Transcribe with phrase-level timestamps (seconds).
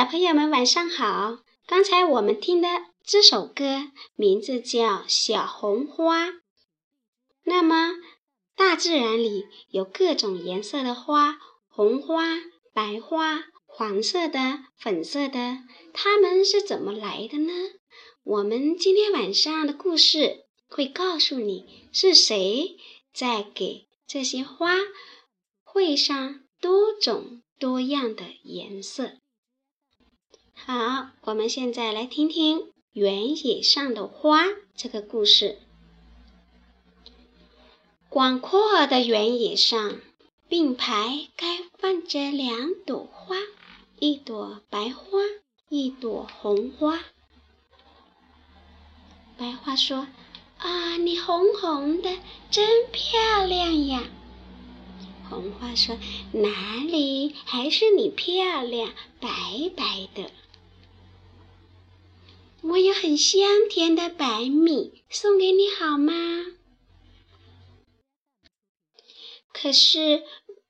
[0.00, 1.40] 小朋友们晚上好。
[1.66, 2.68] 刚才我们听的
[3.04, 6.28] 这首歌名字叫《小红花》。
[7.44, 7.96] 那么，
[8.56, 11.36] 大自然里有各种颜色的花，
[11.68, 12.38] 红花、
[12.72, 15.58] 白花、黄色的、粉色的，
[15.92, 17.52] 它们是怎么来的呢？
[18.24, 22.78] 我们今天晚上的故事会告诉你是谁
[23.12, 24.76] 在给这些花
[25.62, 29.18] 绘上多种多样的颜色。
[30.66, 34.44] 好，我们现在来听听原野上的花
[34.76, 35.58] 这个故事。
[38.08, 40.00] 广阔的原野上，
[40.48, 43.36] 并排开放着两朵花，
[43.98, 45.18] 一朵白花，
[45.70, 47.00] 一朵红花。
[49.38, 50.06] 白花说
[50.58, 52.18] ：“啊，你红红的，
[52.50, 54.04] 真漂亮呀！”
[55.30, 55.96] 红花说
[56.32, 59.28] ：“哪里，还是你漂亮，白
[59.74, 60.30] 白的。”
[62.62, 66.44] 我有很香甜的白米送给你好吗？
[69.52, 70.24] 可是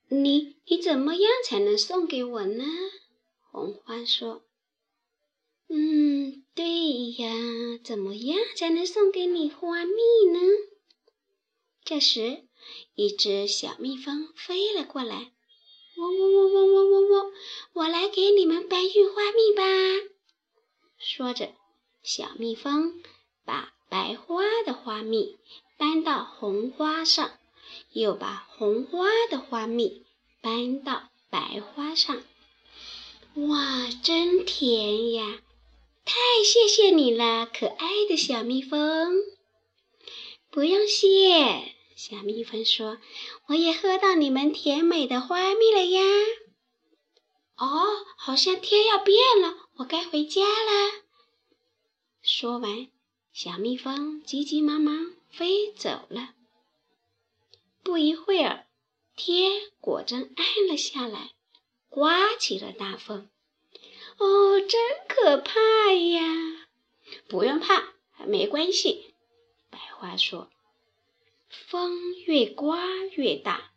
[0.08, 2.64] 你你怎么样才能送给我呢？
[3.50, 4.44] 红花说
[5.68, 7.28] ：“嗯，对呀，
[7.82, 9.92] 怎么样才能送给你花蜜
[10.32, 10.38] 呢？”
[11.84, 12.46] 这时，
[12.94, 15.32] 一只小蜜蜂飞了过来
[15.98, 17.32] ，“嗡嗡嗡嗡嗡嗡嗡，
[17.72, 19.62] 我来给你们搬运花蜜吧。”
[20.96, 21.59] 说着。
[22.02, 23.02] 小蜜蜂
[23.44, 25.38] 把白花的花蜜
[25.78, 27.30] 搬到红花上，
[27.92, 30.06] 又把红花的花蜜
[30.40, 32.22] 搬到白花上。
[33.34, 35.40] 哇，真甜呀！
[36.04, 39.14] 太谢谢你了，可爱的小蜜蜂。
[40.50, 42.98] 不用谢，小蜜蜂说
[43.48, 46.02] ：“我也喝到你们甜美的花蜜了呀。”
[47.56, 51.09] 哦，好像天要变了，我该回家了。
[52.32, 52.86] 说完，
[53.32, 56.36] 小蜜蜂急急忙忙飞走了。
[57.82, 58.68] 不一会儿，
[59.16, 61.32] 天果真暗了下来，
[61.88, 63.28] 刮起了大风。
[64.18, 66.68] 哦，真可怕呀！
[67.28, 69.12] 不用怕，没关系。
[69.68, 70.48] 白花说
[71.50, 72.86] ：“风越刮
[73.16, 73.72] 越大，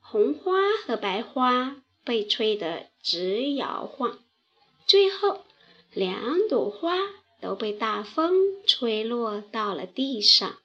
[0.00, 0.54] 红花
[0.84, 4.24] 和白花被吹得直摇晃，
[4.88, 5.44] 最后
[5.92, 6.98] 两朵花。”
[7.40, 8.34] 都被大风
[8.66, 10.58] 吹落到了地上。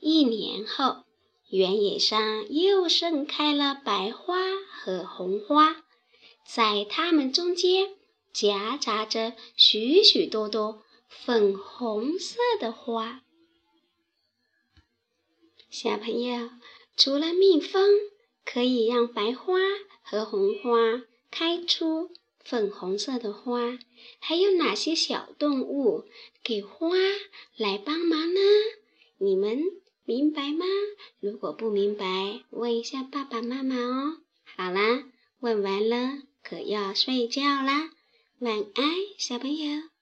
[0.00, 1.04] 一年后，
[1.48, 4.36] 原野上又盛开了白花
[4.70, 5.84] 和红花，
[6.46, 7.94] 在它们中间
[8.32, 13.22] 夹杂着许许多多粉红色的花。
[15.70, 16.50] 小朋友，
[16.96, 17.90] 除了蜜蜂
[18.44, 19.54] 可以让白花
[20.02, 22.10] 和红花开出。
[22.44, 23.78] 粉红色的花，
[24.20, 26.04] 还有哪些小动物
[26.42, 26.90] 给花
[27.56, 28.40] 来帮忙呢？
[29.18, 29.62] 你们
[30.04, 30.66] 明白吗？
[31.20, 34.18] 如果不明白，问一下爸爸妈妈哦。
[34.44, 35.04] 好啦，
[35.40, 37.90] 问完了可要睡觉啦，
[38.40, 39.93] 晚安，小朋友。